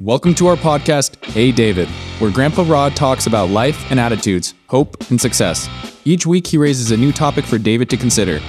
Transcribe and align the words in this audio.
Welcome 0.00 0.34
to 0.34 0.46
our 0.48 0.56
podcast, 0.56 1.24
Hey 1.24 1.50
David, 1.50 1.88
where 2.18 2.30
Grandpa 2.30 2.66
Rod 2.66 2.94
talks 2.94 3.26
about 3.26 3.48
life 3.48 3.90
and 3.90 3.98
attitudes, 3.98 4.52
hope 4.66 5.08
and 5.08 5.18
success. 5.18 5.70
Each 6.04 6.26
week, 6.26 6.46
he 6.46 6.58
raises 6.58 6.90
a 6.90 6.98
new 6.98 7.12
topic 7.12 7.46
for 7.46 7.56
David 7.56 7.88
to 7.88 7.96
consider. 7.96 8.40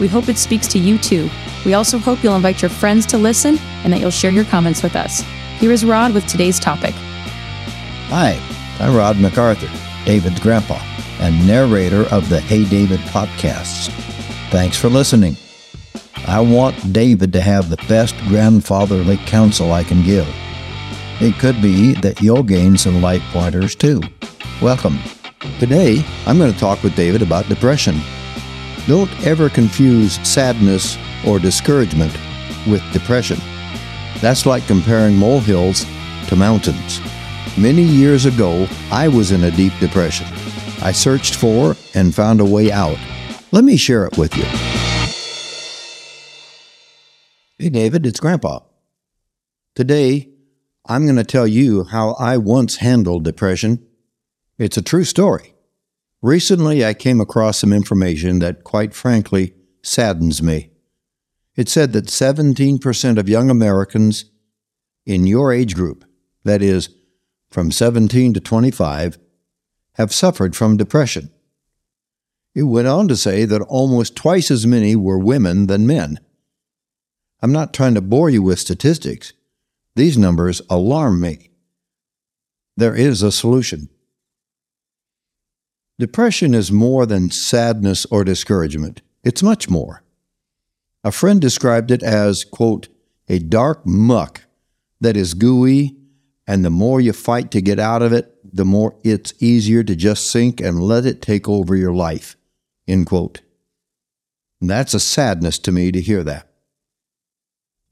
We 0.00 0.08
hope 0.08 0.30
it 0.30 0.38
speaks 0.38 0.66
to 0.68 0.78
you 0.78 0.96
too. 0.96 1.28
We 1.66 1.74
also 1.74 1.98
hope 1.98 2.24
you'll 2.24 2.36
invite 2.36 2.62
your 2.62 2.70
friends 2.70 3.04
to 3.08 3.18
listen 3.18 3.58
and 3.84 3.92
that 3.92 4.00
you'll 4.00 4.10
share 4.10 4.30
your 4.30 4.46
comments 4.46 4.82
with 4.82 4.96
us. 4.96 5.20
Here 5.58 5.72
is 5.72 5.84
Rod 5.84 6.14
with 6.14 6.26
today's 6.26 6.58
topic. 6.58 6.94
Hi, 8.08 8.40
I'm 8.80 8.96
Rod 8.96 9.18
MacArthur, 9.18 9.68
David's 10.06 10.40
grandpa, 10.40 10.80
and 11.20 11.46
narrator 11.46 12.06
of 12.14 12.30
the 12.30 12.40
Hey 12.40 12.64
David 12.64 13.00
podcasts. 13.00 13.90
Thanks 14.48 14.78
for 14.78 14.88
listening. 14.88 15.36
I 16.26 16.40
want 16.40 16.94
David 16.94 17.30
to 17.34 17.42
have 17.42 17.68
the 17.68 17.76
best 17.88 18.16
grandfatherly 18.20 19.18
counsel 19.18 19.70
I 19.70 19.84
can 19.84 20.02
give. 20.02 20.26
It 21.20 21.38
could 21.38 21.62
be 21.62 21.94
that 21.94 22.20
you'll 22.20 22.42
gain 22.42 22.76
some 22.76 23.00
light 23.00 23.22
pointers 23.32 23.76
too. 23.76 24.00
Welcome. 24.60 24.98
Today, 25.60 26.04
I'm 26.26 26.38
going 26.38 26.52
to 26.52 26.58
talk 26.58 26.82
with 26.82 26.96
David 26.96 27.22
about 27.22 27.48
depression. 27.48 28.00
Don't 28.86 29.10
ever 29.24 29.48
confuse 29.48 30.14
sadness 30.26 30.98
or 31.26 31.38
discouragement 31.38 32.12
with 32.66 32.82
depression. 32.92 33.38
That's 34.20 34.44
like 34.44 34.66
comparing 34.66 35.16
molehills 35.16 35.84
to 36.28 36.36
mountains. 36.36 37.00
Many 37.56 37.82
years 37.82 38.26
ago, 38.26 38.66
I 38.90 39.06
was 39.06 39.30
in 39.30 39.44
a 39.44 39.50
deep 39.52 39.72
depression. 39.78 40.26
I 40.82 40.90
searched 40.90 41.36
for 41.36 41.76
and 41.94 42.12
found 42.14 42.40
a 42.40 42.44
way 42.44 42.72
out. 42.72 42.98
Let 43.52 43.62
me 43.62 43.76
share 43.76 44.04
it 44.04 44.18
with 44.18 44.36
you. 44.36 44.44
Hey, 47.58 47.70
David, 47.70 48.04
it's 48.04 48.18
Grandpa. 48.18 48.60
Today, 49.76 50.33
I'm 50.86 51.04
going 51.04 51.16
to 51.16 51.24
tell 51.24 51.46
you 51.46 51.84
how 51.84 52.10
I 52.18 52.36
once 52.36 52.76
handled 52.76 53.24
depression. 53.24 53.86
It's 54.58 54.76
a 54.76 54.82
true 54.82 55.04
story. 55.04 55.54
Recently, 56.20 56.84
I 56.84 56.94
came 56.94 57.20
across 57.20 57.58
some 57.58 57.72
information 57.72 58.38
that, 58.40 58.64
quite 58.64 58.94
frankly, 58.94 59.54
saddens 59.82 60.42
me. 60.42 60.70
It 61.56 61.68
said 61.68 61.92
that 61.92 62.06
17% 62.06 63.18
of 63.18 63.28
young 63.28 63.50
Americans 63.50 64.26
in 65.06 65.26
your 65.26 65.52
age 65.52 65.74
group, 65.74 66.04
that 66.44 66.62
is, 66.62 66.90
from 67.50 67.70
17 67.70 68.34
to 68.34 68.40
25, 68.40 69.18
have 69.94 70.12
suffered 70.12 70.56
from 70.56 70.76
depression. 70.76 71.30
It 72.54 72.64
went 72.64 72.88
on 72.88 73.08
to 73.08 73.16
say 73.16 73.44
that 73.44 73.62
almost 73.62 74.16
twice 74.16 74.50
as 74.50 74.66
many 74.66 74.96
were 74.96 75.18
women 75.18 75.66
than 75.66 75.86
men. 75.86 76.20
I'm 77.42 77.52
not 77.52 77.74
trying 77.74 77.94
to 77.94 78.00
bore 78.00 78.30
you 78.30 78.42
with 78.42 78.58
statistics. 78.58 79.32
These 79.96 80.18
numbers 80.18 80.60
alarm 80.68 81.20
me. 81.20 81.50
There 82.76 82.96
is 82.96 83.22
a 83.22 83.30
solution. 83.30 83.88
Depression 85.98 86.54
is 86.54 86.72
more 86.72 87.06
than 87.06 87.30
sadness 87.30 88.04
or 88.06 88.24
discouragement. 88.24 89.02
It's 89.22 89.42
much 89.42 89.70
more. 89.70 90.02
A 91.04 91.12
friend 91.12 91.40
described 91.40 91.92
it 91.92 92.02
as, 92.02 92.44
quote, 92.44 92.88
a 93.28 93.38
dark 93.38 93.86
muck 93.86 94.42
that 95.00 95.16
is 95.16 95.34
gooey, 95.34 95.96
and 96.46 96.64
the 96.64 96.70
more 96.70 97.00
you 97.00 97.12
fight 97.12 97.50
to 97.52 97.62
get 97.62 97.78
out 97.78 98.02
of 98.02 98.12
it, 98.12 98.34
the 98.42 98.64
more 98.64 98.96
it's 99.04 99.34
easier 99.40 99.84
to 99.84 99.94
just 99.94 100.26
sink 100.26 100.60
and 100.60 100.82
let 100.82 101.06
it 101.06 101.22
take 101.22 101.48
over 101.48 101.76
your 101.76 101.92
life, 101.92 102.36
end 102.88 103.06
quote. 103.06 103.42
And 104.60 104.68
that's 104.68 104.94
a 104.94 105.00
sadness 105.00 105.58
to 105.60 105.72
me 105.72 105.92
to 105.92 106.00
hear 106.00 106.24
that. 106.24 106.48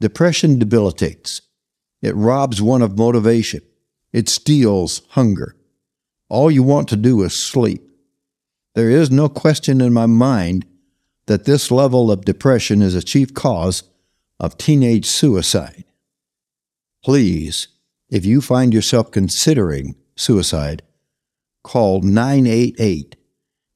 Depression 0.00 0.58
debilitates. 0.58 1.42
It 2.02 2.16
robs 2.16 2.60
one 2.60 2.82
of 2.82 2.98
motivation. 2.98 3.62
It 4.12 4.28
steals 4.28 5.02
hunger. 5.10 5.56
All 6.28 6.50
you 6.50 6.62
want 6.62 6.88
to 6.88 6.96
do 6.96 7.22
is 7.22 7.32
sleep. 7.32 7.88
There 8.74 8.90
is 8.90 9.10
no 9.10 9.28
question 9.28 9.80
in 9.80 9.92
my 9.92 10.06
mind 10.06 10.66
that 11.26 11.44
this 11.44 11.70
level 11.70 12.10
of 12.10 12.24
depression 12.24 12.82
is 12.82 12.94
a 12.94 13.02
chief 13.02 13.32
cause 13.32 13.84
of 14.40 14.58
teenage 14.58 15.06
suicide. 15.06 15.84
Please, 17.04 17.68
if 18.10 18.26
you 18.26 18.40
find 18.40 18.74
yourself 18.74 19.10
considering 19.10 19.94
suicide, 20.16 20.82
call 21.62 22.00
988. 22.00 23.16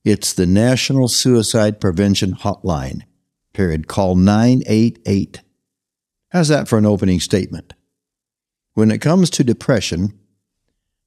It's 0.05 0.33
the 0.33 0.47
National 0.47 1.09
Suicide 1.09 1.81
Prevention 1.81 2.33
Hotline. 2.33 3.03
Period. 3.53 3.89
Call 3.89 4.15
988. 4.15 5.41
How's 6.31 6.49
that 6.49 6.69
for 6.69 6.79
an 6.79 6.87
opening 6.87 7.21
statement? 7.21 7.73
When 8.77 8.91
it 8.91 9.01
comes 9.01 9.31
to 9.31 9.43
depression, 9.43 10.13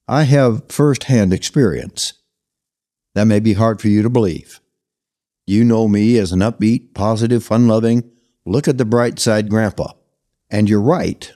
I 0.08 0.24
have 0.24 0.68
firsthand 0.68 1.32
experience. 1.32 2.14
That 3.14 3.28
may 3.28 3.38
be 3.38 3.52
hard 3.52 3.80
for 3.80 3.86
you 3.86 4.02
to 4.02 4.10
believe. 4.10 4.60
You 5.46 5.62
know 5.64 5.86
me 5.86 6.18
as 6.18 6.32
an 6.32 6.40
upbeat, 6.40 6.94
positive, 6.94 7.44
fun 7.44 7.68
loving, 7.68 8.10
look 8.44 8.66
at 8.66 8.76
the 8.76 8.84
bright 8.84 9.20
side 9.20 9.48
grandpa. 9.48 9.92
And 10.50 10.68
you're 10.68 10.80
right. 10.80 11.32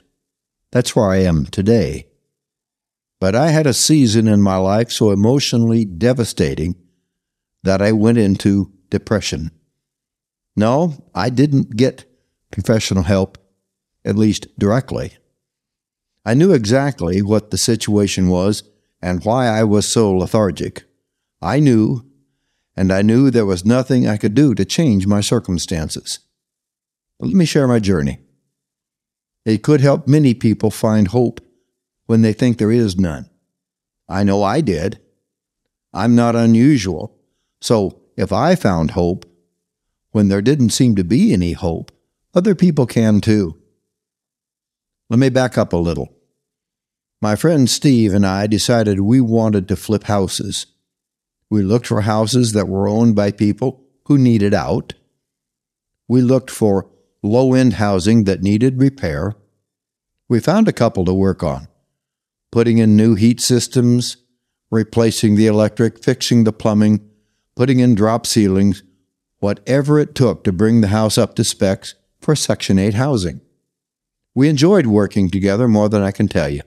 That's 0.73 0.93
where 0.93 1.09
I 1.09 1.19
am 1.19 1.45
today. 1.45 2.07
But 3.21 3.33
I 3.33 3.51
had 3.51 3.65
a 3.65 3.73
season 3.73 4.27
in 4.27 4.41
my 4.41 4.57
life 4.57 4.91
so 4.91 5.11
emotionally 5.11 5.85
devastating 5.85 6.75
that 7.63 7.81
I 7.81 7.93
went 7.93 8.17
into 8.17 8.73
depression. 8.89 9.51
No, 10.53 11.01
I 11.15 11.29
didn't 11.29 11.77
get 11.77 12.03
professional 12.51 13.03
help, 13.03 13.37
at 14.03 14.17
least 14.17 14.47
directly. 14.59 15.13
I 16.25 16.33
knew 16.33 16.53
exactly 16.53 17.21
what 17.21 17.51
the 17.51 17.57
situation 17.57 18.29
was 18.29 18.63
and 19.01 19.23
why 19.23 19.47
I 19.47 19.63
was 19.63 19.87
so 19.87 20.11
lethargic. 20.11 20.83
I 21.41 21.59
knew, 21.59 22.03
and 22.75 22.91
I 22.91 23.03
knew 23.03 23.29
there 23.29 23.45
was 23.45 23.63
nothing 23.63 24.07
I 24.07 24.17
could 24.17 24.33
do 24.33 24.55
to 24.55 24.65
change 24.65 25.05
my 25.05 25.21
circumstances. 25.21 26.19
But 27.19 27.27
let 27.27 27.35
me 27.35 27.45
share 27.45 27.67
my 27.67 27.79
journey. 27.79 28.19
It 29.45 29.61
could 29.61 29.81
help 29.81 30.07
many 30.07 30.33
people 30.33 30.71
find 30.71 31.09
hope 31.09 31.39
when 32.07 32.23
they 32.23 32.33
think 32.33 32.57
there 32.57 32.71
is 32.71 32.97
none. 32.97 33.29
I 34.09 34.23
know 34.23 34.41
I 34.41 34.61
did. 34.61 34.99
I'm 35.93 36.15
not 36.15 36.35
unusual. 36.35 37.15
So 37.61 38.01
if 38.17 38.33
I 38.33 38.55
found 38.55 38.91
hope 38.91 39.25
when 40.11 40.29
there 40.29 40.41
didn't 40.41 40.71
seem 40.71 40.95
to 40.95 41.03
be 41.03 41.33
any 41.33 41.53
hope, 41.53 41.91
other 42.33 42.55
people 42.55 42.87
can 42.87 43.21
too. 43.21 43.61
Let 45.09 45.19
me 45.19 45.29
back 45.29 45.57
up 45.57 45.71
a 45.71 45.77
little. 45.77 46.14
My 47.21 47.35
friend 47.35 47.69
Steve 47.69 48.13
and 48.13 48.25
I 48.25 48.47
decided 48.47 48.99
we 48.99 49.21
wanted 49.21 49.67
to 49.67 49.75
flip 49.75 50.03
houses. 50.03 50.67
We 51.49 51.61
looked 51.61 51.87
for 51.87 52.01
houses 52.01 52.51
that 52.53 52.67
were 52.67 52.87
owned 52.87 53.15
by 53.15 53.31
people 53.31 53.83
who 54.05 54.17
needed 54.17 54.53
out. 54.53 54.93
We 56.07 56.21
looked 56.21 56.51
for 56.51 56.89
low 57.23 57.53
end 57.53 57.73
housing 57.73 58.25
that 58.25 58.43
needed 58.43 58.79
repair. 58.79 59.35
We 60.27 60.39
found 60.39 60.67
a 60.67 60.73
couple 60.73 61.05
to 61.05 61.13
work 61.13 61.43
on 61.43 61.67
putting 62.51 62.77
in 62.77 62.95
new 62.95 63.15
heat 63.15 63.41
systems, 63.41 64.15
replacing 64.71 65.35
the 65.35 65.45
electric, 65.45 66.01
fixing 66.01 66.45
the 66.45 66.53
plumbing, 66.53 67.01
putting 67.53 67.79
in 67.79 67.93
drop 67.93 68.25
ceilings, 68.25 68.81
whatever 69.39 69.99
it 69.99 70.15
took 70.15 70.41
to 70.45 70.53
bring 70.53 70.79
the 70.79 70.87
house 70.87 71.17
up 71.17 71.35
to 71.35 71.43
specs 71.43 71.95
for 72.21 72.33
Section 72.33 72.79
8 72.79 72.93
housing. 72.93 73.41
We 74.33 74.47
enjoyed 74.47 74.85
working 74.85 75.29
together 75.29 75.67
more 75.67 75.89
than 75.89 76.01
I 76.01 76.11
can 76.11 76.29
tell 76.29 76.47
you. 76.47 76.61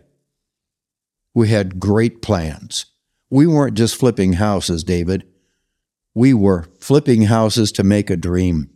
We 1.38 1.50
had 1.50 1.78
great 1.78 2.20
plans. 2.20 2.86
We 3.30 3.46
weren't 3.46 3.76
just 3.76 3.94
flipping 3.94 4.32
houses, 4.32 4.82
David. 4.82 5.24
We 6.12 6.34
were 6.34 6.66
flipping 6.80 7.22
houses 7.22 7.70
to 7.72 7.84
make 7.84 8.10
a 8.10 8.16
dream. 8.16 8.70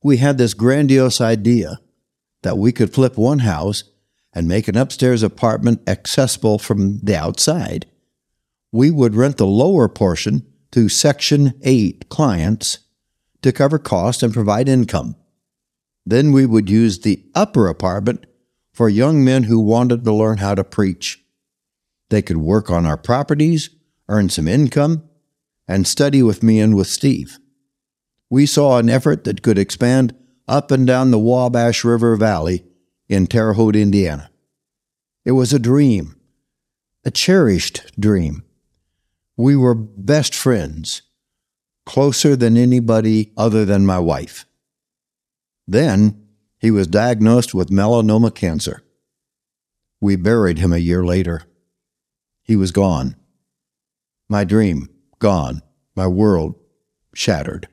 We 0.00 0.18
had 0.18 0.38
this 0.38 0.54
grandiose 0.54 1.20
idea 1.20 1.80
that 2.42 2.56
we 2.56 2.70
could 2.70 2.94
flip 2.94 3.18
one 3.18 3.40
house 3.40 3.82
and 4.32 4.46
make 4.46 4.68
an 4.68 4.76
upstairs 4.76 5.24
apartment 5.24 5.80
accessible 5.88 6.56
from 6.56 7.00
the 7.00 7.16
outside. 7.16 7.86
We 8.70 8.92
would 8.92 9.16
rent 9.16 9.38
the 9.38 9.46
lower 9.46 9.88
portion 9.88 10.46
to 10.70 10.88
Section 10.88 11.54
8 11.62 12.08
clients 12.08 12.78
to 13.42 13.50
cover 13.50 13.80
costs 13.80 14.22
and 14.22 14.32
provide 14.32 14.68
income. 14.68 15.16
Then 16.06 16.30
we 16.30 16.46
would 16.46 16.70
use 16.70 17.00
the 17.00 17.24
upper 17.34 17.66
apartment 17.66 18.24
for 18.78 18.88
young 18.88 19.24
men 19.24 19.42
who 19.42 19.58
wanted 19.58 20.04
to 20.04 20.14
learn 20.14 20.38
how 20.38 20.54
to 20.54 20.62
preach. 20.62 21.20
They 22.10 22.22
could 22.22 22.36
work 22.36 22.70
on 22.70 22.86
our 22.86 22.96
properties, 22.96 23.70
earn 24.08 24.28
some 24.28 24.46
income, 24.46 25.02
and 25.66 25.84
study 25.84 26.22
with 26.22 26.44
me 26.44 26.60
and 26.60 26.76
with 26.76 26.86
Steve. 26.86 27.40
We 28.30 28.46
saw 28.46 28.78
an 28.78 28.88
effort 28.88 29.24
that 29.24 29.42
could 29.42 29.58
expand 29.58 30.14
up 30.46 30.70
and 30.70 30.86
down 30.86 31.10
the 31.10 31.18
Wabash 31.18 31.82
River 31.82 32.14
Valley 32.14 32.66
in 33.08 33.26
Terre 33.26 33.54
Haute, 33.54 33.74
Indiana. 33.74 34.30
It 35.24 35.32
was 35.32 35.52
a 35.52 35.58
dream, 35.58 36.14
a 37.04 37.10
cherished 37.10 38.00
dream. 38.00 38.44
We 39.36 39.56
were 39.56 39.74
best 39.74 40.36
friends, 40.36 41.02
closer 41.84 42.36
than 42.36 42.56
anybody 42.56 43.32
other 43.36 43.64
than 43.64 43.84
my 43.84 43.98
wife. 43.98 44.46
Then 45.66 46.27
he 46.58 46.70
was 46.70 46.86
diagnosed 46.86 47.54
with 47.54 47.70
melanoma 47.70 48.34
cancer. 48.34 48.82
We 50.00 50.16
buried 50.16 50.58
him 50.58 50.72
a 50.72 50.78
year 50.78 51.04
later. 51.04 51.42
He 52.42 52.56
was 52.56 52.72
gone. 52.72 53.16
My 54.28 54.44
dream, 54.44 54.88
gone. 55.18 55.62
My 55.94 56.06
world, 56.06 56.54
shattered. 57.14 57.68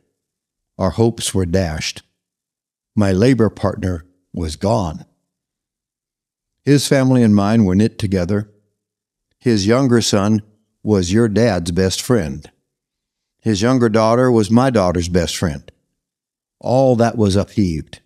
Our 0.78 0.92
hopes 0.92 1.34
were 1.34 1.46
dashed. 1.46 2.04
My 2.96 3.12
labor 3.12 3.50
partner 3.50 4.06
was 4.34 4.56
gone. 4.56 5.06
His 6.64 6.88
family 6.88 7.22
and 7.22 7.36
mine 7.36 7.66
were 7.66 7.76
knit 7.76 8.00
together. 8.00 8.52
His 9.38 9.68
younger 9.68 10.02
son 10.02 10.42
was 10.82 11.14
your 11.14 11.28
dad's 11.28 11.72
best 11.72 12.02
friend. 12.02 12.50
His 13.40 13.62
younger 13.62 13.90
daughter 13.90 14.32
was 14.32 14.50
my 14.50 14.72
daughter's 14.72 15.10
best 15.10 15.38
friend. 15.38 15.72
All 16.60 16.96
that 16.96 17.16
was 17.18 17.36
upheaved. 17.36 18.02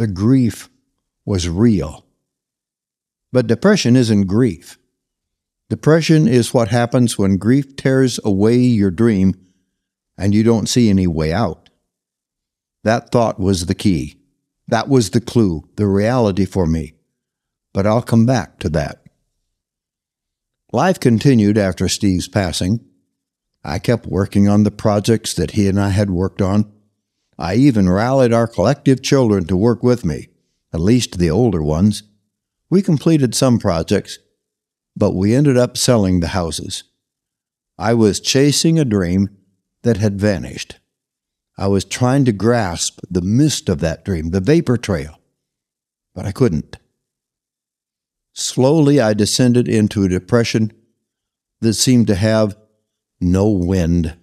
The 0.00 0.06
grief 0.06 0.70
was 1.26 1.46
real. 1.46 2.06
But 3.32 3.46
depression 3.46 3.96
isn't 3.96 4.28
grief. 4.28 4.78
Depression 5.68 6.26
is 6.26 6.54
what 6.54 6.68
happens 6.68 7.18
when 7.18 7.36
grief 7.36 7.76
tears 7.76 8.18
away 8.24 8.56
your 8.56 8.90
dream 8.90 9.34
and 10.16 10.34
you 10.34 10.42
don't 10.42 10.70
see 10.70 10.88
any 10.88 11.06
way 11.06 11.34
out. 11.34 11.68
That 12.82 13.12
thought 13.12 13.38
was 13.38 13.66
the 13.66 13.74
key. 13.74 14.16
That 14.68 14.88
was 14.88 15.10
the 15.10 15.20
clue, 15.20 15.68
the 15.76 15.86
reality 15.86 16.46
for 16.46 16.66
me. 16.66 16.94
But 17.74 17.86
I'll 17.86 18.00
come 18.00 18.24
back 18.24 18.58
to 18.60 18.70
that. 18.70 19.04
Life 20.72 20.98
continued 20.98 21.58
after 21.58 21.88
Steve's 21.88 22.26
passing. 22.26 22.80
I 23.62 23.78
kept 23.78 24.06
working 24.06 24.48
on 24.48 24.62
the 24.62 24.70
projects 24.70 25.34
that 25.34 25.50
he 25.50 25.68
and 25.68 25.78
I 25.78 25.90
had 25.90 26.08
worked 26.08 26.40
on. 26.40 26.72
I 27.40 27.54
even 27.54 27.88
rallied 27.88 28.34
our 28.34 28.46
collective 28.46 29.00
children 29.00 29.46
to 29.46 29.56
work 29.56 29.82
with 29.82 30.04
me, 30.04 30.28
at 30.74 30.80
least 30.80 31.18
the 31.18 31.30
older 31.30 31.62
ones. 31.62 32.02
We 32.68 32.82
completed 32.82 33.34
some 33.34 33.58
projects, 33.58 34.18
but 34.94 35.14
we 35.14 35.34
ended 35.34 35.56
up 35.56 35.78
selling 35.78 36.20
the 36.20 36.28
houses. 36.28 36.84
I 37.78 37.94
was 37.94 38.20
chasing 38.20 38.78
a 38.78 38.84
dream 38.84 39.30
that 39.84 39.96
had 39.96 40.20
vanished. 40.20 40.80
I 41.56 41.66
was 41.68 41.86
trying 41.86 42.26
to 42.26 42.32
grasp 42.32 43.00
the 43.10 43.22
mist 43.22 43.70
of 43.70 43.80
that 43.80 44.04
dream, 44.04 44.32
the 44.32 44.40
vapor 44.40 44.76
trail, 44.76 45.18
but 46.14 46.26
I 46.26 46.32
couldn't. 46.32 46.76
Slowly, 48.34 49.00
I 49.00 49.14
descended 49.14 49.66
into 49.66 50.04
a 50.04 50.10
depression 50.10 50.74
that 51.62 51.72
seemed 51.72 52.06
to 52.08 52.16
have 52.16 52.54
no 53.18 53.48
wind, 53.48 54.18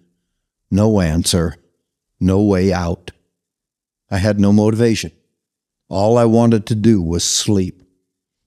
no 0.70 1.02
answer, 1.02 1.56
no 2.20 2.42
way 2.42 2.74
out. 2.74 3.12
I 4.10 4.18
had 4.18 4.40
no 4.40 4.52
motivation. 4.54 5.12
All 5.90 6.18
I 6.18 6.26
wanted 6.26 6.66
to 6.68 6.76
do 6.76 7.02
was 7.02 7.24
sleep. 7.24 7.84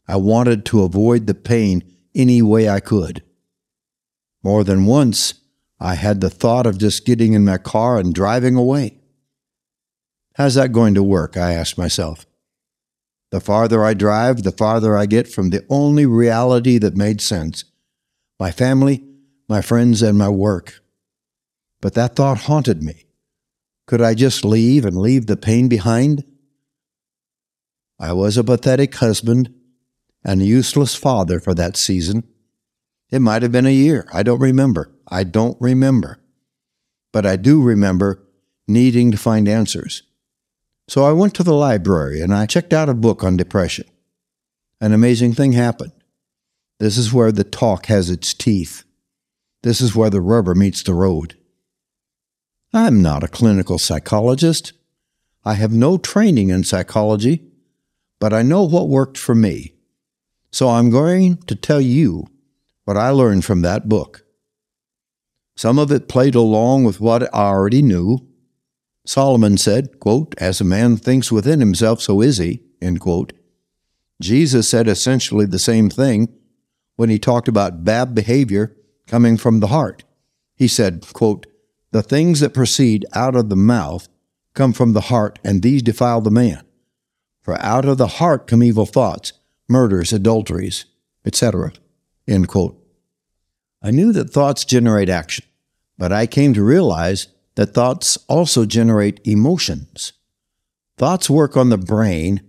I 0.06 0.17
wanted 0.17 0.64
to 0.67 0.82
avoid 0.82 1.26
the 1.26 1.34
pain 1.34 1.84
any 2.14 2.43
way 2.43 2.69
I 2.69 2.81
could. 2.81 3.22
More 4.43 4.64
than 4.64 4.87
once, 4.87 5.34
I 5.78 5.94
had 5.94 6.20
the 6.20 6.31
thought 6.31 6.67
of 6.67 6.78
just 6.78 7.06
getting 7.06 7.32
in 7.32 7.44
my 7.44 7.58
car 7.58 7.99
and 7.99 8.14
driving 8.14 8.56
away. 8.56 8.99
How's 10.34 10.55
that 10.55 10.73
going 10.73 10.94
to 10.94 11.02
work? 11.02 11.37
I 11.37 11.52
asked 11.52 11.78
myself. 11.78 12.26
The 13.31 13.40
farther 13.40 13.84
I 13.84 13.94
drive, 13.94 14.43
the 14.43 14.52
farther 14.52 14.96
I 14.96 15.06
get 15.06 15.28
from 15.28 15.50
the 15.50 15.64
only 15.69 16.06
reality 16.06 16.78
that 16.78 16.96
made 16.96 17.20
sense 17.20 17.64
my 18.38 18.50
family, 18.50 19.05
my 19.49 19.61
friends, 19.61 20.00
and 20.00 20.16
my 20.16 20.28
work. 20.28 20.81
But 21.82 21.93
that 21.94 22.16
thought 22.16 22.38
haunted 22.38 22.82
me. 22.82 23.05
Could 23.90 24.02
I 24.02 24.14
just 24.14 24.44
leave 24.44 24.84
and 24.84 24.96
leave 24.96 25.26
the 25.26 25.37
pain 25.37 25.66
behind? 25.66 26.22
I 27.98 28.12
was 28.12 28.37
a 28.37 28.44
pathetic 28.44 28.94
husband 28.94 29.52
and 30.25 30.40
a 30.40 30.44
useless 30.44 30.94
father 30.94 31.40
for 31.40 31.54
that 31.54 31.76
season. 31.76 32.22
It 33.10 33.19
might 33.19 33.42
have 33.42 33.50
been 33.50 33.66
a 33.66 33.70
year. 33.70 34.06
I 34.12 34.22
don't 34.22 34.38
remember. 34.38 34.92
I 35.08 35.25
don't 35.25 35.60
remember. 35.60 36.20
But 37.12 37.26
I 37.26 37.34
do 37.34 37.60
remember 37.60 38.22
needing 38.69 39.10
to 39.10 39.19
find 39.19 39.48
answers. 39.48 40.04
So 40.87 41.02
I 41.02 41.10
went 41.10 41.34
to 41.34 41.42
the 41.42 41.52
library 41.52 42.20
and 42.20 42.32
I 42.32 42.46
checked 42.46 42.72
out 42.72 42.88
a 42.88 42.94
book 42.94 43.25
on 43.25 43.37
depression. 43.37 43.88
An 44.81 44.92
amazing 44.92 45.32
thing 45.32 45.50
happened. 45.50 45.94
This 46.78 46.96
is 46.96 47.12
where 47.12 47.32
the 47.32 47.42
talk 47.42 47.87
has 47.87 48.08
its 48.08 48.34
teeth. 48.34 48.84
This 49.64 49.81
is 49.81 49.96
where 49.96 50.10
the 50.10 50.20
rubber 50.20 50.54
meets 50.54 50.84
the 50.84 50.94
road. 50.94 51.34
I'm 52.72 53.02
not 53.02 53.25
a 53.25 53.28
clinical 53.28 53.78
psychologist. 53.78 54.72
I 55.44 55.55
have 55.55 55.72
no 55.72 55.99
training 55.99 56.50
in 56.50 56.62
psychology, 56.62 57.43
but 58.20 58.32
I 58.32 58.43
know 58.43 58.62
what 58.62 58.88
worked 58.88 59.19
for 59.19 59.34
me. 59.34 59.75
So 60.52 60.69
I'm 60.69 60.88
going 60.90 61.38
to 61.49 61.56
tell 61.56 61.81
you 61.81 62.26
what 62.84 62.96
I 62.96 63.11
learned 63.11 63.44
from 63.44 63.62
that 63.62 63.88
book. 63.88 64.25
Some 65.56 65.78
of 65.81 65.90
it 65.90 66.08
played 66.08 66.37
along 66.37 66.84
with 66.84 67.00
what 67.00 67.22
I 67.34 67.49
already 67.49 67.82
knew. 67.82 68.26
Solomon 69.05 69.58
said, 69.58 69.99
quote, 69.99 70.34
As 70.38 70.61
a 70.61 70.64
man 70.64 70.96
thinks 70.96 71.32
within 71.32 71.58
himself, 71.58 72.00
so 72.00 72.20
is 72.20 72.38
he. 72.38 72.61
End 72.81 73.00
quote. 73.00 73.32
Jesus 74.23 74.69
said 74.69 74.87
essentially 74.87 75.44
the 75.44 75.58
same 75.58 75.90
thing 75.90 76.28
when 76.96 77.11
he 77.11 77.19
talked 77.19 77.49
about 77.49 77.84
bad 77.84 78.14
behavior 78.14 78.76
coming 79.08 79.37
from 79.37 79.58
the 79.58 79.69
heart. 79.69 80.05
He 80.55 80.69
said, 80.69 81.05
quote, 81.12 81.46
The 81.92 82.02
things 82.02 82.40
that 82.40 82.54
proceed 82.54 83.04
out 83.12 83.34
of 83.34 83.48
the 83.48 83.56
mouth 83.56 84.08
come 84.54 84.72
from 84.72 84.92
the 84.92 85.02
heart, 85.02 85.38
and 85.44 85.62
these 85.62 85.82
defile 85.82 86.20
the 86.20 86.31
man. 86.31 86.62
For 87.42 87.60
out 87.60 87.84
of 87.84 87.98
the 87.98 88.06
heart 88.06 88.46
come 88.46 88.62
evil 88.62 88.87
thoughts, 88.87 89.32
murders, 89.69 90.12
adulteries, 90.12 90.84
etc. 91.25 91.72
End 92.28 92.48
quote. 92.48 92.76
I 93.82 93.90
knew 93.90 94.12
that 94.12 94.31
thoughts 94.31 94.64
generate 94.64 95.08
action, 95.08 95.44
but 95.98 96.12
I 96.12 96.26
came 96.26 96.54
to 96.54 96.62
realize 96.62 97.28
that 97.54 97.75
thoughts 97.75 98.19
also 98.28 98.66
generate 98.66 99.20
emotions. 99.26 100.12
Thoughts 100.96 101.31
work 101.31 101.56
on 101.56 101.70
the 101.70 101.78
brain, 101.78 102.42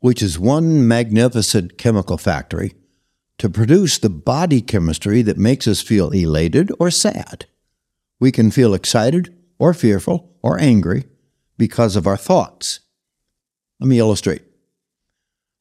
which 0.00 0.22
is 0.22 0.38
one 0.38 0.86
magnificent 0.86 1.76
chemical 1.76 2.16
factory, 2.16 2.74
to 3.38 3.50
produce 3.50 3.98
the 3.98 4.08
body 4.08 4.62
chemistry 4.62 5.22
that 5.22 5.36
makes 5.36 5.66
us 5.68 5.82
feel 5.82 6.10
elated 6.10 6.70
or 6.78 6.90
sad. 6.90 7.46
We 8.18 8.32
can 8.32 8.50
feel 8.50 8.74
excited 8.74 9.34
or 9.58 9.74
fearful 9.74 10.32
or 10.42 10.58
angry 10.58 11.04
because 11.58 11.96
of 11.96 12.06
our 12.06 12.16
thoughts. 12.16 12.80
Let 13.80 13.88
me 13.88 13.98
illustrate. 13.98 14.42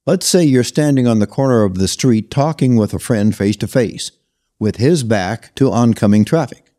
Let's 0.06 0.26
say 0.26 0.44
you're 0.44 0.64
standing 0.64 1.08
on 1.08 1.20
the 1.20 1.28
corner 1.28 1.64
of 1.64 1.78
the 1.78 1.88
street 1.88 2.30
talking 2.30 2.76
with 2.76 2.94
a 2.94 3.00
friend 3.00 3.36
face 3.36 3.56
to 3.58 3.68
face, 3.68 4.12
with 4.60 4.76
his 4.76 5.04
back 5.04 5.56
to 5.56 5.72
oncoming 5.72 6.24
traffic. 6.24 6.72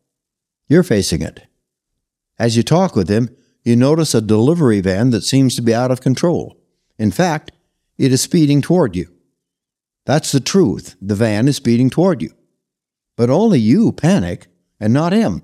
You're 0.68 0.82
facing 0.82 1.22
it. 1.22 1.46
As 2.38 2.56
you 2.56 2.62
talk 2.62 2.94
with 2.94 3.08
him, 3.08 3.34
you 3.64 3.74
notice 3.74 4.14
a 4.14 4.20
delivery 4.20 4.80
van 4.80 5.10
that 5.10 5.24
seems 5.24 5.56
to 5.56 5.62
be 5.62 5.74
out 5.74 5.90
of 5.90 6.00
control. 6.00 6.56
In 6.98 7.10
fact, 7.10 7.50
it 7.98 8.12
is 8.12 8.20
speeding 8.20 8.62
toward 8.62 8.94
you. 8.94 9.12
That's 10.04 10.30
the 10.30 10.40
truth. 10.40 10.94
The 11.02 11.16
van 11.16 11.48
is 11.48 11.56
speeding 11.56 11.90
toward 11.90 12.22
you. 12.22 12.32
But 13.16 13.28
only 13.28 13.58
you 13.58 13.90
panic 13.90 14.46
and 14.78 14.92
not 14.92 15.12
him. 15.12 15.42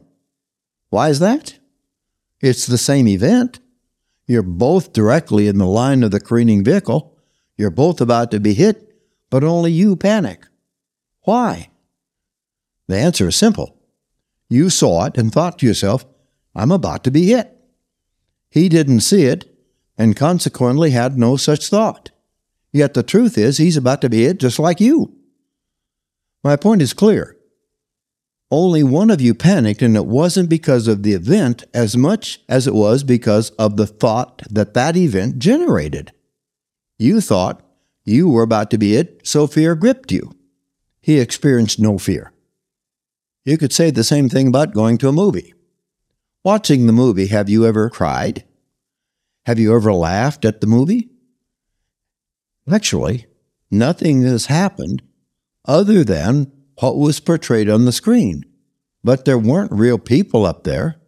Why 0.93 1.09
is 1.09 1.21
that? 1.21 1.59
It's 2.43 2.67
the 2.67 2.77
same 2.77 3.09
event. 3.09 3.61
You're 4.27 4.43
both 4.43 4.93
directly 4.93 5.49
in 5.49 5.57
the 5.57 5.67
line 5.67 6.03
of 6.03 6.11
the 6.11 6.21
careening 6.21 6.63
vehicle. 6.63 7.17
You're 7.57 7.71
both 7.71 8.03
about 8.03 8.31
to 8.33 8.41
be 8.41 8.53
hit, 8.53 8.95
but 9.31 9.43
only 9.43 9.73
you 9.73 9.97
panic. 9.97 10.47
Why? 11.23 11.71
The 12.89 12.99
answer 12.99 13.29
is 13.29 13.37
simple. 13.37 13.81
You 14.51 14.69
saw 14.69 15.07
it 15.07 15.17
and 15.17 15.33
thought 15.33 15.61
to 15.61 15.67
yourself, 15.67 16.05
I'm 16.55 16.71
about 16.71 17.05
to 17.05 17.11
be 17.11 17.29
hit. 17.29 17.57
He 18.51 18.69
didn't 18.69 19.01
see 19.01 19.23
it 19.23 19.51
and 19.97 20.15
consequently 20.15 20.91
had 20.91 21.17
no 21.17 21.39
such 21.39 21.69
thought. 21.69 22.11
Yet 22.71 22.93
the 22.93 23.03
truth 23.03 23.39
is, 23.39 23.57
he's 23.57 23.79
about 23.79 24.03
to 24.03 24.11
be 24.11 24.25
hit 24.25 24.41
just 24.41 24.59
like 24.59 24.79
you. 24.79 25.17
My 26.45 26.57
point 26.57 26.83
is 26.83 26.93
clear. 26.93 27.39
Only 28.52 28.82
one 28.82 29.09
of 29.09 29.23
you 29.23 29.32
panicked, 29.32 29.80
and 29.80 29.97
it 29.97 30.04
wasn't 30.04 30.50
because 30.50 30.87
of 30.87 31.02
the 31.02 31.14
event 31.14 31.64
as 31.73 31.97
much 31.97 32.38
as 32.50 32.66
it 32.66 32.75
was 32.75 33.02
because 33.02 33.49
of 33.52 33.78
the 33.78 33.87
thought 33.87 34.42
that 34.50 34.75
that 34.75 34.94
event 34.94 35.38
generated. 35.38 36.12
You 36.99 37.23
thought 37.23 37.64
you 38.04 38.28
were 38.28 38.42
about 38.42 38.71
to 38.73 38.76
be 38.76 38.94
it, 38.94 39.26
so 39.26 39.47
fear 39.47 39.75
gripped 39.75 40.12
you. 40.12 40.32
He 41.00 41.18
experienced 41.18 41.80
no 41.80 41.97
fear. 41.97 42.35
You 43.47 43.56
could 43.56 43.73
say 43.73 43.90
the 43.90 44.04
same 44.04 44.28
thing 44.28 44.49
about 44.49 44.75
going 44.75 44.99
to 44.99 45.09
a 45.09 45.12
movie. 45.12 45.54
Watching 46.44 46.87
the 46.87 46.92
movie, 46.92 47.28
have 47.28 47.49
you 47.49 47.64
ever 47.64 47.88
cried? 47.88 48.44
Have 49.47 49.59
you 49.59 49.75
ever 49.75 49.94
laughed 49.94 50.44
at 50.44 50.61
the 50.61 50.66
movie? 50.66 51.09
Actually, 52.71 53.25
nothing 53.71 54.21
has 54.21 54.47
happened 54.47 55.00
other 55.64 56.04
than 56.04 56.52
what 56.81 56.97
was 56.97 57.21
portrayed 57.21 57.69
on 57.69 57.85
the 57.85 57.93
screen. 57.93 58.45
But 59.05 59.25
there 59.25 59.38
weren't 59.38 59.73
real 59.73 59.99
people 59.99 60.47
up 60.47 60.64
there. 60.64 61.00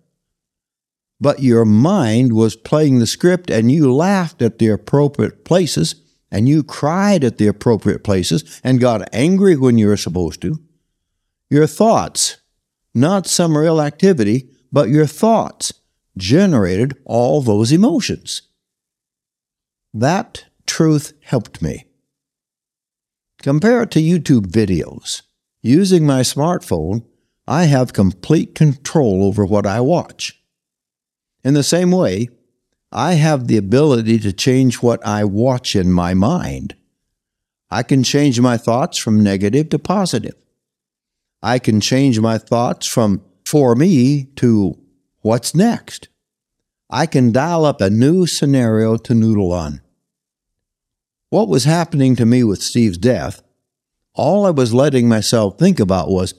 But 1.20 1.40
your 1.40 1.64
mind 1.64 2.32
was 2.32 2.56
playing 2.56 2.98
the 2.98 3.06
script 3.06 3.50
and 3.50 3.70
you 3.70 3.92
laughed 3.92 4.42
at 4.42 4.58
the 4.58 4.68
appropriate 4.68 5.44
places 5.44 5.94
and 6.30 6.48
you 6.48 6.64
cried 6.64 7.22
at 7.22 7.38
the 7.38 7.46
appropriate 7.46 8.02
places 8.02 8.60
and 8.64 8.80
got 8.80 9.08
angry 9.12 9.56
when 9.56 9.78
you 9.78 9.86
were 9.86 9.96
supposed 9.96 10.42
to. 10.42 10.60
Your 11.48 11.66
thoughts, 11.66 12.38
not 12.92 13.26
some 13.26 13.56
real 13.56 13.80
activity, 13.80 14.50
but 14.72 14.88
your 14.88 15.06
thoughts 15.06 15.72
generated 16.16 16.96
all 17.04 17.40
those 17.40 17.70
emotions. 17.70 18.42
That 19.92 20.46
truth 20.66 21.12
helped 21.22 21.62
me. 21.62 21.86
Compare 23.40 23.82
it 23.82 23.90
to 23.92 24.00
YouTube 24.00 24.46
videos. 24.46 25.22
Using 25.66 26.04
my 26.04 26.20
smartphone, 26.20 27.06
I 27.48 27.64
have 27.64 27.94
complete 27.94 28.54
control 28.54 29.24
over 29.24 29.46
what 29.46 29.64
I 29.64 29.80
watch. 29.80 30.38
In 31.42 31.54
the 31.54 31.62
same 31.62 31.90
way, 31.90 32.28
I 32.92 33.14
have 33.14 33.46
the 33.46 33.56
ability 33.56 34.18
to 34.18 34.32
change 34.34 34.82
what 34.82 35.04
I 35.06 35.24
watch 35.24 35.74
in 35.74 35.90
my 35.90 36.12
mind. 36.12 36.76
I 37.70 37.82
can 37.82 38.04
change 38.04 38.38
my 38.42 38.58
thoughts 38.58 38.98
from 38.98 39.22
negative 39.22 39.70
to 39.70 39.78
positive. 39.78 40.34
I 41.42 41.58
can 41.58 41.80
change 41.80 42.20
my 42.20 42.36
thoughts 42.36 42.86
from 42.86 43.22
for 43.46 43.74
me 43.74 44.24
to 44.36 44.78
what's 45.22 45.54
next. 45.54 46.08
I 46.90 47.06
can 47.06 47.32
dial 47.32 47.64
up 47.64 47.80
a 47.80 47.88
new 47.88 48.26
scenario 48.26 48.98
to 48.98 49.14
noodle 49.14 49.50
on. 49.50 49.80
What 51.30 51.48
was 51.48 51.64
happening 51.64 52.16
to 52.16 52.26
me 52.26 52.44
with 52.44 52.62
Steve's 52.62 52.98
death, 52.98 53.40
all 54.14 54.46
I 54.46 54.50
was 54.50 54.72
letting 54.72 55.08
myself 55.08 55.58
think 55.58 55.80
about 55.80 56.08
was, 56.08 56.34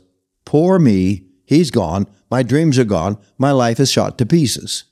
poor 0.45 0.79
me, 0.79 1.25
he's 1.45 1.71
gone, 1.71 2.07
my 2.31 2.41
dreams 2.43 2.79
are 2.79 2.85
gone, 2.85 3.17
my 3.37 3.51
life 3.51 3.79
is 3.79 3.91
shot 3.91 4.17
to 4.17 4.25
pieces. 4.25 4.85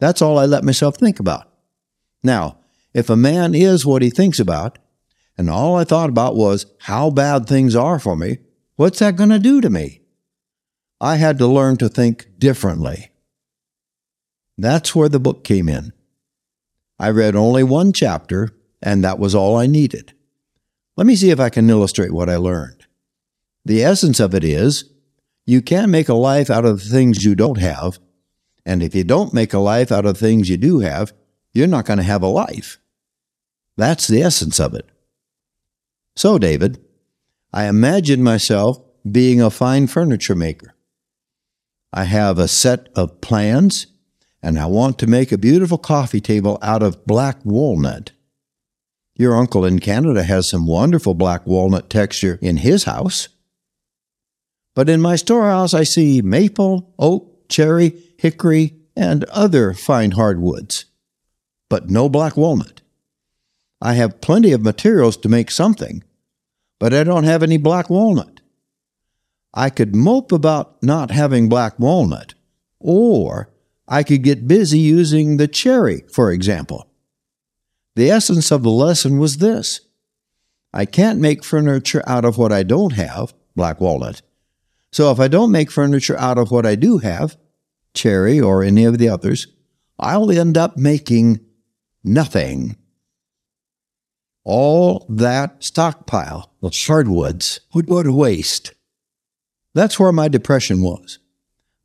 That's 0.00 0.22
all 0.22 0.38
I 0.38 0.44
let 0.44 0.64
myself 0.64 0.96
think 0.96 1.18
about. 1.18 1.50
Now, 2.22 2.58
if 2.92 3.10
a 3.10 3.16
man 3.16 3.54
is 3.54 3.86
what 3.86 4.02
he 4.02 4.10
thinks 4.10 4.38
about, 4.38 4.78
and 5.36 5.50
all 5.50 5.76
I 5.76 5.84
thought 5.84 6.10
about 6.10 6.36
was 6.36 6.66
how 6.80 7.10
bad 7.10 7.46
things 7.46 7.74
are 7.74 7.98
for 7.98 8.16
me, 8.16 8.38
what's 8.76 9.00
that 9.00 9.16
going 9.16 9.30
to 9.30 9.38
do 9.38 9.60
to 9.60 9.70
me? 9.70 10.00
I 11.00 11.16
had 11.16 11.38
to 11.38 11.46
learn 11.46 11.76
to 11.78 11.88
think 11.88 12.26
differently. 12.38 13.10
That's 14.56 14.94
where 14.94 15.08
the 15.08 15.18
book 15.18 15.42
came 15.42 15.68
in. 15.68 15.92
I 16.98 17.10
read 17.10 17.34
only 17.34 17.64
one 17.64 17.92
chapter 17.92 18.50
and 18.80 19.02
that 19.02 19.18
was 19.18 19.34
all 19.34 19.56
I 19.56 19.66
needed. 19.66 20.12
Let 20.96 21.06
me 21.06 21.16
see 21.16 21.30
if 21.30 21.40
I 21.40 21.48
can 21.48 21.68
illustrate 21.68 22.12
what 22.12 22.30
I 22.30 22.36
learned. 22.36 22.86
The 23.64 23.82
essence 23.82 24.20
of 24.20 24.34
it 24.34 24.44
is 24.44 24.90
you 25.46 25.60
can't 25.60 25.90
make 25.90 26.08
a 26.08 26.14
life 26.14 26.50
out 26.50 26.64
of 26.64 26.82
the 26.82 26.88
things 26.88 27.24
you 27.24 27.34
don't 27.34 27.58
have, 27.58 27.98
and 28.64 28.82
if 28.82 28.94
you 28.94 29.04
don't 29.04 29.34
make 29.34 29.52
a 29.52 29.58
life 29.58 29.90
out 29.90 30.06
of 30.06 30.16
things 30.16 30.48
you 30.48 30.56
do 30.56 30.78
have, 30.80 31.12
you're 31.52 31.66
not 31.66 31.86
going 31.86 31.98
to 31.98 32.02
have 32.02 32.22
a 32.22 32.28
life. 32.28 32.78
That's 33.76 34.06
the 34.06 34.22
essence 34.22 34.60
of 34.60 34.74
it. 34.74 34.88
So, 36.16 36.38
David, 36.38 36.82
I 37.52 37.66
imagine 37.66 38.22
myself 38.22 38.80
being 39.10 39.40
a 39.40 39.50
fine 39.50 39.86
furniture 39.86 40.34
maker. 40.34 40.74
I 41.92 42.04
have 42.04 42.38
a 42.38 42.48
set 42.48 42.88
of 42.94 43.20
plans, 43.20 43.86
and 44.42 44.58
I 44.58 44.66
want 44.66 44.98
to 45.00 45.06
make 45.06 45.32
a 45.32 45.38
beautiful 45.38 45.78
coffee 45.78 46.20
table 46.20 46.58
out 46.62 46.82
of 46.82 47.06
black 47.06 47.38
walnut. 47.44 48.12
Your 49.16 49.36
uncle 49.36 49.64
in 49.64 49.78
Canada 49.78 50.24
has 50.24 50.48
some 50.48 50.66
wonderful 50.66 51.14
black 51.14 51.46
walnut 51.46 51.88
texture 51.88 52.38
in 52.42 52.58
his 52.58 52.84
house. 52.84 53.28
But 54.74 54.88
in 54.88 55.00
my 55.00 55.14
storehouse, 55.14 55.72
I 55.72 55.84
see 55.84 56.20
maple, 56.20 56.92
oak, 56.98 57.48
cherry, 57.48 57.94
hickory, 58.18 58.74
and 58.96 59.24
other 59.24 59.72
fine 59.72 60.12
hardwoods, 60.12 60.86
but 61.68 61.90
no 61.90 62.08
black 62.08 62.36
walnut. 62.36 62.80
I 63.80 63.94
have 63.94 64.20
plenty 64.20 64.52
of 64.52 64.62
materials 64.62 65.16
to 65.18 65.28
make 65.28 65.50
something, 65.50 66.02
but 66.80 66.92
I 66.92 67.04
don't 67.04 67.24
have 67.24 67.42
any 67.42 67.56
black 67.56 67.90
walnut. 67.90 68.40
I 69.52 69.70
could 69.70 69.94
mope 69.94 70.32
about 70.32 70.82
not 70.82 71.12
having 71.12 71.48
black 71.48 71.78
walnut, 71.78 72.34
or 72.80 73.50
I 73.86 74.02
could 74.02 74.24
get 74.24 74.48
busy 74.48 74.78
using 74.80 75.36
the 75.36 75.46
cherry, 75.46 76.04
for 76.10 76.32
example. 76.32 76.88
The 77.96 78.10
essence 78.10 78.50
of 78.50 78.62
the 78.62 78.70
lesson 78.70 79.18
was 79.18 79.38
this 79.38 79.80
I 80.72 80.84
can't 80.84 81.20
make 81.20 81.44
furniture 81.44 82.02
out 82.06 82.24
of 82.24 82.36
what 82.36 82.52
I 82.52 82.62
don't 82.62 82.94
have, 82.94 83.34
black 83.54 83.80
walnut. 83.80 84.22
So 84.90 85.10
if 85.10 85.20
I 85.20 85.28
don't 85.28 85.52
make 85.52 85.70
furniture 85.70 86.18
out 86.18 86.38
of 86.38 86.50
what 86.50 86.66
I 86.66 86.74
do 86.74 86.98
have, 86.98 87.36
cherry 87.94 88.40
or 88.40 88.62
any 88.62 88.84
of 88.84 88.98
the 88.98 89.08
others, 89.08 89.46
I'll 89.98 90.30
end 90.30 90.58
up 90.58 90.76
making 90.76 91.40
nothing. 92.02 92.76
All 94.44 95.06
that 95.08 95.62
stockpile 95.64 96.52
of 96.62 96.74
hardwoods 96.76 97.60
would 97.72 97.86
go 97.86 98.02
to 98.02 98.12
waste. 98.12 98.74
That's 99.72 99.98
where 99.98 100.12
my 100.12 100.28
depression 100.28 100.82
was. 100.82 101.18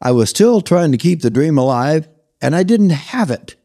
I 0.01 0.11
was 0.11 0.29
still 0.29 0.61
trying 0.61 0.91
to 0.91 0.97
keep 0.97 1.21
the 1.21 1.29
dream 1.29 1.57
alive, 1.57 2.07
and 2.41 2.55
I 2.55 2.63
didn't 2.63 2.91
have 2.91 3.31
it. 3.31 3.55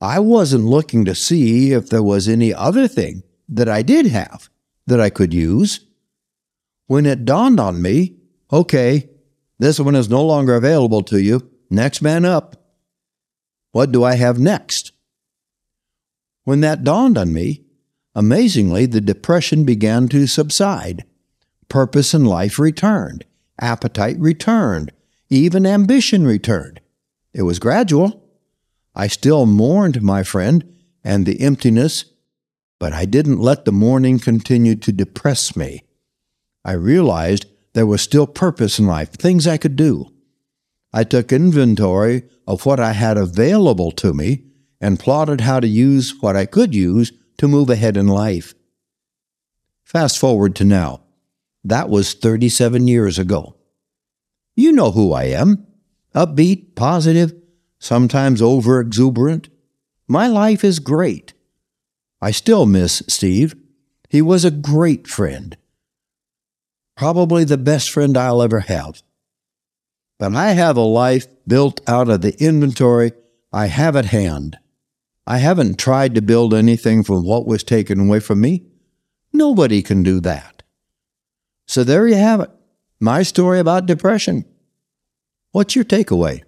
I 0.00 0.20
wasn't 0.20 0.64
looking 0.64 1.04
to 1.06 1.14
see 1.14 1.72
if 1.72 1.88
there 1.88 2.02
was 2.02 2.28
any 2.28 2.54
other 2.54 2.86
thing 2.86 3.24
that 3.48 3.68
I 3.68 3.82
did 3.82 4.06
have 4.06 4.48
that 4.86 5.00
I 5.00 5.10
could 5.10 5.34
use. 5.34 5.80
When 6.86 7.04
it 7.04 7.24
dawned 7.24 7.58
on 7.58 7.82
me, 7.82 8.16
okay, 8.52 9.10
this 9.58 9.80
one 9.80 9.96
is 9.96 10.08
no 10.08 10.24
longer 10.24 10.54
available 10.54 11.02
to 11.04 11.20
you. 11.20 11.50
Next 11.68 12.00
man 12.00 12.24
up. 12.24 12.56
What 13.72 13.92
do 13.92 14.04
I 14.04 14.14
have 14.14 14.38
next? 14.38 14.92
When 16.44 16.60
that 16.60 16.84
dawned 16.84 17.18
on 17.18 17.32
me, 17.32 17.64
amazingly, 18.14 18.86
the 18.86 19.00
depression 19.00 19.64
began 19.64 20.08
to 20.08 20.26
subside. 20.26 21.04
Purpose 21.68 22.14
in 22.14 22.24
life 22.24 22.58
returned. 22.58 23.26
Appetite 23.60 24.18
returned. 24.18 24.92
Even 25.28 25.66
ambition 25.66 26.26
returned. 26.26 26.80
It 27.34 27.42
was 27.42 27.58
gradual. 27.58 28.27
I 28.98 29.06
still 29.06 29.46
mourned 29.46 30.02
my 30.02 30.24
friend 30.24 30.74
and 31.04 31.24
the 31.24 31.40
emptiness, 31.40 32.04
but 32.80 32.92
I 32.92 33.04
didn't 33.04 33.38
let 33.38 33.64
the 33.64 33.72
mourning 33.72 34.18
continue 34.18 34.74
to 34.74 34.92
depress 34.92 35.54
me. 35.54 35.84
I 36.64 36.72
realized 36.72 37.46
there 37.74 37.86
was 37.86 38.02
still 38.02 38.26
purpose 38.26 38.80
in 38.80 38.88
life, 38.88 39.12
things 39.12 39.46
I 39.46 39.56
could 39.56 39.76
do. 39.76 40.12
I 40.92 41.04
took 41.04 41.32
inventory 41.32 42.24
of 42.46 42.66
what 42.66 42.80
I 42.80 42.92
had 42.92 43.16
available 43.16 43.92
to 43.92 44.12
me 44.12 44.42
and 44.80 44.98
plotted 44.98 45.42
how 45.42 45.60
to 45.60 45.68
use 45.68 46.14
what 46.20 46.34
I 46.34 46.44
could 46.44 46.74
use 46.74 47.12
to 47.36 47.46
move 47.46 47.70
ahead 47.70 47.96
in 47.96 48.08
life. 48.08 48.52
Fast 49.84 50.18
forward 50.18 50.56
to 50.56 50.64
now. 50.64 51.02
That 51.62 51.88
was 51.88 52.14
37 52.14 52.88
years 52.88 53.16
ago. 53.16 53.56
You 54.56 54.72
know 54.72 54.90
who 54.90 55.12
I 55.12 55.24
am 55.24 55.66
upbeat, 56.14 56.74
positive, 56.74 57.32
sometimes 57.78 58.42
over 58.42 58.80
exuberant. 58.80 59.48
My 60.06 60.26
life 60.26 60.64
is 60.64 60.78
great. 60.78 61.34
I 62.20 62.30
still 62.30 62.66
miss 62.66 63.02
Steve. 63.08 63.54
He 64.08 64.22
was 64.22 64.44
a 64.44 64.50
great 64.50 65.06
friend. 65.06 65.56
Probably 66.96 67.44
the 67.44 67.58
best 67.58 67.90
friend 67.90 68.16
I'll 68.16 68.42
ever 68.42 68.60
have. 68.60 69.02
But 70.18 70.34
I 70.34 70.52
have 70.52 70.76
a 70.76 70.80
life 70.80 71.26
built 71.46 71.80
out 71.88 72.08
of 72.08 72.22
the 72.22 72.36
inventory 72.42 73.12
I 73.52 73.66
have 73.66 73.94
at 73.94 74.06
hand. 74.06 74.58
I 75.26 75.38
haven't 75.38 75.78
tried 75.78 76.14
to 76.14 76.22
build 76.22 76.54
anything 76.54 77.04
from 77.04 77.24
what 77.24 77.46
was 77.46 77.62
taken 77.62 78.00
away 78.00 78.20
from 78.20 78.40
me. 78.40 78.64
Nobody 79.32 79.82
can 79.82 80.02
do 80.02 80.20
that. 80.20 80.62
So 81.66 81.84
there 81.84 82.08
you 82.08 82.16
have 82.16 82.40
it. 82.40 82.50
My 82.98 83.22
story 83.22 83.60
about 83.60 83.86
depression. 83.86 84.44
What's 85.52 85.76
your 85.76 85.84
takeaway? 85.84 86.42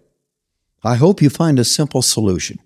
I 0.82 0.96
hope 0.96 1.20
you 1.20 1.28
find 1.28 1.58
a 1.58 1.64
simple 1.64 2.00
solution. 2.00 2.58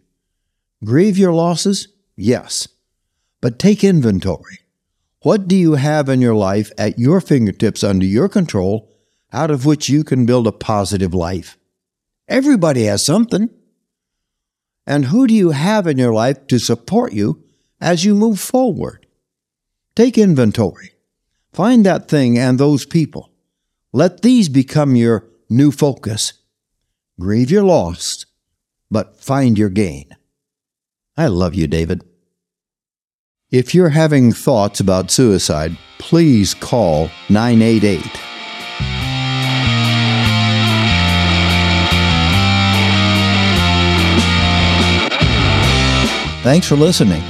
Grieve 0.84 1.18
your 1.18 1.32
losses? 1.32 1.88
Yes. 2.16 2.68
But 3.40 3.58
take 3.58 3.82
inventory. 3.82 4.60
What 5.22 5.48
do 5.48 5.56
you 5.56 5.74
have 5.74 6.08
in 6.08 6.20
your 6.20 6.34
life 6.34 6.70
at 6.78 6.98
your 6.98 7.20
fingertips 7.20 7.82
under 7.82 8.06
your 8.06 8.28
control 8.28 8.90
out 9.32 9.50
of 9.50 9.66
which 9.66 9.88
you 9.88 10.04
can 10.04 10.26
build 10.26 10.46
a 10.46 10.52
positive 10.52 11.12
life? 11.12 11.58
Everybody 12.28 12.84
has 12.84 13.04
something. 13.04 13.50
And 14.86 15.06
who 15.06 15.26
do 15.26 15.34
you 15.34 15.50
have 15.50 15.86
in 15.86 15.98
your 15.98 16.12
life 16.12 16.46
to 16.48 16.58
support 16.58 17.12
you 17.12 17.42
as 17.80 18.04
you 18.04 18.14
move 18.14 18.38
forward? 18.38 19.06
Take 19.96 20.18
inventory. 20.18 20.92
Find 21.52 21.84
that 21.86 22.08
thing 22.08 22.38
and 22.38 22.58
those 22.58 22.84
people. 22.84 23.30
Let 23.92 24.22
these 24.22 24.48
become 24.48 24.94
your 24.94 25.26
new 25.48 25.70
focus 25.70 26.34
Grieve 27.20 27.50
your 27.50 27.62
loss, 27.62 28.26
but 28.90 29.20
find 29.20 29.56
your 29.56 29.68
gain. 29.68 30.16
I 31.16 31.28
love 31.28 31.54
you, 31.54 31.68
David. 31.68 32.02
If 33.52 33.72
you're 33.72 33.90
having 33.90 34.32
thoughts 34.32 34.80
about 34.80 35.12
suicide, 35.12 35.78
please 35.98 36.54
call 36.54 37.08
988. 37.28 38.00
Thanks 46.42 46.66
for 46.66 46.74
listening. 46.74 47.22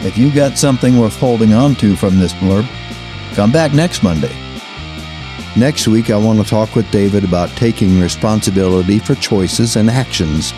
If 0.00 0.16
you 0.16 0.32
got 0.32 0.56
something 0.56 0.98
worth 0.98 1.16
holding 1.18 1.52
on 1.52 1.74
to 1.76 1.94
from 1.94 2.18
this 2.18 2.32
blurb, 2.32 2.66
come 3.34 3.52
back 3.52 3.74
next 3.74 4.02
Monday. 4.02 4.43
Next 5.56 5.86
week, 5.86 6.10
I 6.10 6.16
want 6.16 6.40
to 6.40 6.44
talk 6.44 6.74
with 6.74 6.90
David 6.90 7.22
about 7.22 7.48
taking 7.50 8.00
responsibility 8.00 8.98
for 8.98 9.14
choices 9.14 9.76
and 9.76 9.88
actions. 9.88 10.52